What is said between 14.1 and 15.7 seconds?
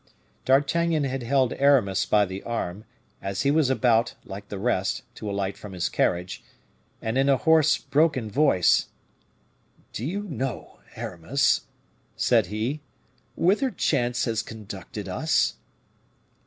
has conducted us?"